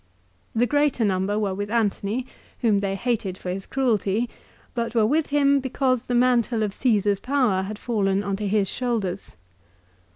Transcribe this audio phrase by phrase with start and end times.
[0.55, 2.25] The greater number were with Antony,
[2.61, 4.31] whom they hated for his cruelty;
[4.73, 5.05] but were?
[5.05, 9.35] with him because the mantle of Caesar's power had fallen on to his shoulders.